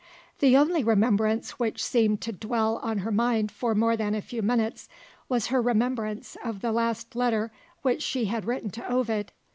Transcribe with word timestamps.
The 0.39 0.57
only 0.57 0.83
remembrance 0.83 1.59
which 1.59 1.83
seemed 1.85 2.21
to 2.21 2.31
dwell 2.31 2.77
on 2.77 2.97
her 3.05 3.11
mind 3.11 3.51
for 3.51 3.75
more 3.75 3.95
than 3.95 4.15
a 4.15 4.21
few 4.23 4.41
minutes, 4.41 4.89
was 5.29 5.45
her 5.53 5.61
remembrance 5.61 6.35
of 6.43 6.61
the 6.61 6.71
last 6.71 7.15
letter 7.15 7.51
which 7.83 8.01
she 8.01 8.25
had 8.25 8.45
written 8.45 8.71
to 8.71 8.91
Ovid. 8.91 9.31